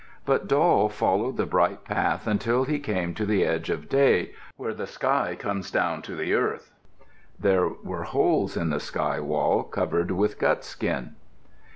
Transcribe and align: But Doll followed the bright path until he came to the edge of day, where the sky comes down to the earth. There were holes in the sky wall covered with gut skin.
But 0.25 0.47
Doll 0.47 0.89
followed 0.89 1.37
the 1.37 1.45
bright 1.45 1.83
path 1.85 2.25
until 2.25 2.63
he 2.63 2.79
came 2.79 3.13
to 3.13 3.23
the 3.23 3.45
edge 3.45 3.69
of 3.69 3.87
day, 3.87 4.31
where 4.57 4.73
the 4.73 4.87
sky 4.87 5.35
comes 5.35 5.69
down 5.69 6.01
to 6.01 6.15
the 6.15 6.33
earth. 6.33 6.71
There 7.39 7.67
were 7.67 8.05
holes 8.05 8.57
in 8.57 8.71
the 8.71 8.79
sky 8.79 9.19
wall 9.19 9.61
covered 9.61 10.09
with 10.09 10.39
gut 10.39 10.63
skin. 10.63 11.17